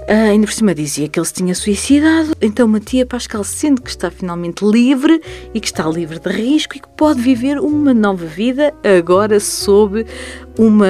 Uh, 0.09 0.31
ainda 0.31 0.47
por 0.47 0.53
cima 0.53 0.73
dizia 0.73 1.09
que 1.09 1.19
ele 1.19 1.27
se 1.27 1.35
tinha 1.35 1.55
suicidado. 1.55 2.33
Então 2.41 2.69
Matia 2.69 3.05
Pascal 3.05 3.43
sente 3.43 3.83
que 3.83 3.91
está 3.91 4.09
finalmente 4.09 4.65
livre 4.65 5.21
e 5.53 5.61
que 5.61 5.67
está 5.67 5.89
livre 5.89 6.21
de 6.21 6.31
risco 6.31 6.77
e 6.77 6.81
que 6.81 6.89
pode 6.97 7.21
viver 7.21 7.59
uma 7.59 7.93
nova 7.93 8.25
vida 8.25 8.73
agora 8.85 9.41
sob 9.41 10.07
uma, 10.57 10.87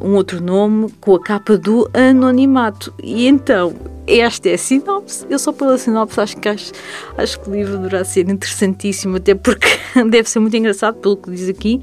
um 0.00 0.14
outro 0.14 0.40
nome 0.40 0.92
com 1.00 1.16
a 1.16 1.20
capa 1.20 1.58
do 1.58 1.90
anonimato. 1.92 2.94
E 3.02 3.26
então, 3.26 3.74
esta 4.06 4.48
é 4.48 4.54
a 4.54 4.58
sinopse. 4.58 5.26
Eu 5.28 5.38
só 5.40 5.52
pela 5.52 5.76
sinopse 5.76 6.20
acho 6.20 6.36
que 6.36 6.48
acho, 6.48 6.72
acho 7.18 7.40
que 7.40 7.50
o 7.50 7.52
livro 7.52 7.78
deverá 7.78 8.04
ser 8.04 8.28
interessantíssimo, 8.28 9.16
até 9.16 9.34
porque 9.34 9.66
deve 10.08 10.30
ser 10.30 10.38
muito 10.38 10.56
engraçado 10.56 10.96
pelo 10.98 11.16
que 11.16 11.30
diz 11.32 11.48
aqui. 11.48 11.82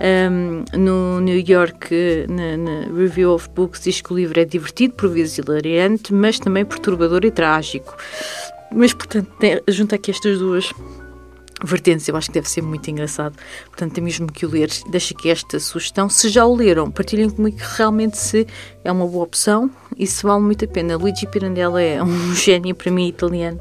Um, 0.00 0.64
no 0.78 1.20
New 1.20 1.44
York, 1.46 1.94
na, 2.28 2.56
na, 2.56 2.96
Review 2.96 3.32
of 3.32 3.48
Books, 3.50 3.82
diz 3.82 4.00
que 4.00 4.12
o 4.12 4.16
livro 4.16 4.38
é 4.38 4.44
divertido, 4.44 4.94
por 4.94 5.08
vezes 5.08 5.38
hilariante, 5.38 6.14
mas 6.14 6.38
também 6.38 6.64
perturbador 6.64 7.24
e 7.24 7.30
trágico. 7.30 7.96
Mas, 8.72 8.92
portanto, 8.92 9.28
tem, 9.38 9.60
junta 9.68 9.96
aqui 9.96 10.10
estas 10.10 10.38
duas 10.38 10.72
vertentes, 11.64 12.06
eu 12.06 12.16
acho 12.16 12.28
que 12.28 12.34
deve 12.34 12.48
ser 12.48 12.62
muito 12.62 12.88
engraçado. 12.88 13.34
Portanto, 13.66 13.92
tem 13.92 14.04
mesmo 14.04 14.30
que 14.30 14.46
o 14.46 14.48
ler. 14.48 14.70
Deixa 14.88 15.14
aqui 15.14 15.30
esta 15.30 15.58
sugestão. 15.58 16.08
Se 16.08 16.28
já 16.28 16.46
o 16.46 16.54
leram, 16.54 16.90
partilhem 16.90 17.28
comigo 17.28 17.56
que 17.56 17.76
realmente 17.76 18.16
se 18.16 18.46
é 18.84 18.92
uma 18.92 19.06
boa 19.06 19.24
opção 19.24 19.70
e 19.96 20.06
se 20.06 20.22
vale 20.22 20.42
muito 20.42 20.64
a 20.64 20.68
pena. 20.68 20.96
Luigi 20.96 21.26
Pirandello 21.26 21.78
é 21.78 22.02
um 22.02 22.34
gênio 22.36 22.74
para 22.74 22.92
mim 22.92 23.08
italiano 23.08 23.60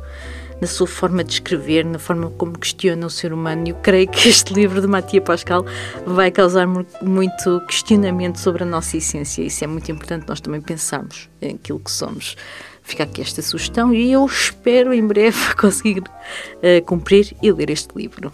na 0.60 0.68
sua 0.68 0.88
forma 0.88 1.24
de 1.24 1.34
escrever, 1.34 1.86
na 1.86 2.00
forma 2.00 2.30
como 2.32 2.58
questiona 2.58 3.06
o 3.06 3.10
ser 3.10 3.34
humano. 3.34 3.68
E 3.68 3.70
eu 3.72 3.76
creio 3.76 4.08
que 4.08 4.30
este 4.30 4.54
livro 4.54 4.82
de 4.82 4.88
Matia 4.88 5.22
Pascal 5.22 5.66
vai 6.06 6.32
causar 6.32 6.68
muito 7.02 7.62
questionamento 7.68 8.38
sobre 8.38 8.64
a 8.64 8.66
nossa 8.66 8.98
essência. 8.98 9.42
Isso 9.42 9.64
é 9.64 9.68
muito 9.68 9.92
importante 9.92 10.26
nós 10.28 10.42
também 10.42 10.62
pensarmos 10.62 11.30
em 11.42 11.56
aquilo 11.56 11.80
que 11.80 11.92
somos. 11.92 12.36
Fica 12.82 13.04
aqui 13.04 13.22
esta 13.22 13.42
sugestão 13.42 13.94
e 13.94 14.12
eu 14.12 14.26
espero 14.26 14.94
em 14.94 15.06
breve 15.06 15.38
conseguir 15.60 16.00
uh, 16.00 16.86
cumprir 16.86 17.36
e 17.42 17.52
ler 17.52 17.70
este 17.70 17.90
livro. 17.96 18.32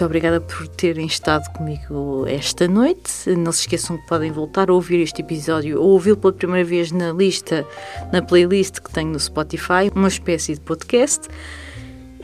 Muito 0.00 0.08
obrigada 0.08 0.40
por 0.40 0.66
terem 0.66 1.04
estado 1.04 1.52
comigo 1.52 2.24
esta 2.26 2.66
noite. 2.66 3.28
Não 3.36 3.52
se 3.52 3.60
esqueçam 3.60 3.98
que 3.98 4.06
podem 4.06 4.32
voltar 4.32 4.70
a 4.70 4.72
ouvir 4.72 4.98
este 5.02 5.20
episódio 5.20 5.78
ou 5.78 5.90
ouvi-lo 5.90 6.16
pela 6.16 6.32
primeira 6.32 6.66
vez 6.66 6.90
na 6.90 7.12
lista, 7.12 7.66
na 8.10 8.22
playlist 8.22 8.80
que 8.80 8.90
tenho 8.90 9.10
no 9.10 9.20
Spotify, 9.20 9.92
uma 9.94 10.08
espécie 10.08 10.54
de 10.54 10.60
podcast. 10.60 11.28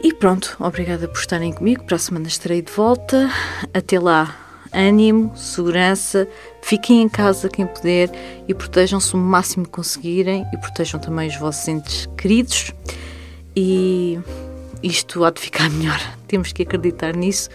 E 0.02 0.10
pronto, 0.14 0.56
obrigada 0.58 1.06
por 1.06 1.18
estarem 1.18 1.52
comigo. 1.52 1.84
Para 1.84 1.96
a 1.96 1.98
semana 1.98 2.28
estarei 2.28 2.62
de 2.62 2.72
volta. 2.72 3.30
Até 3.74 4.00
lá, 4.00 4.34
ânimo, 4.72 5.36
segurança, 5.36 6.26
fiquem 6.62 7.02
em 7.02 7.10
casa 7.10 7.46
quem 7.50 7.66
puder 7.66 8.10
e 8.48 8.54
protejam-se 8.54 9.12
o 9.12 9.18
máximo 9.18 9.66
que 9.66 9.72
conseguirem 9.72 10.46
e 10.50 10.56
protejam 10.56 10.98
também 10.98 11.28
os 11.28 11.36
vossos 11.36 11.68
entes 11.68 12.08
queridos. 12.16 12.72
E 13.54 14.18
isto 14.86 15.24
há 15.24 15.30
de 15.30 15.40
ficar 15.40 15.68
melhor. 15.70 16.00
Temos 16.28 16.52
que 16.52 16.62
acreditar 16.62 17.14
nisso. 17.14 17.50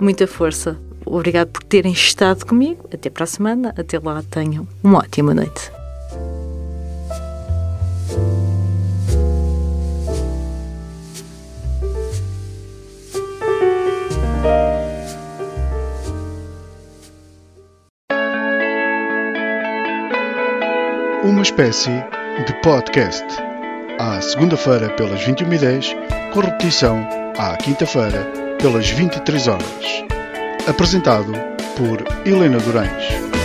Muita 0.00 0.26
força. 0.26 0.78
Obrigado 1.04 1.48
por 1.48 1.62
terem 1.64 1.92
estado 1.92 2.46
comigo. 2.46 2.88
Até 2.92 3.10
para 3.10 3.24
a 3.24 3.26
semana. 3.26 3.74
Até 3.76 3.98
lá, 3.98 4.22
tenham 4.30 4.66
uma 4.82 4.98
ótima 4.98 5.34
noite. 5.34 5.70
Uma 21.24 21.42
espécie 21.42 21.90
de 22.46 22.52
podcast. 22.62 23.24
À 23.98 24.20
segunda-feira, 24.20 24.90
pelas 24.90 25.20
21h10 25.20 26.21
com 26.32 26.40
repetição 26.40 27.06
à 27.38 27.56
quinta-feira, 27.56 28.26
pelas 28.58 28.88
23 28.88 29.48
horas. 29.48 30.04
Apresentado 30.66 31.32
por 31.76 32.02
Helena 32.26 32.58
Durães. 32.58 33.41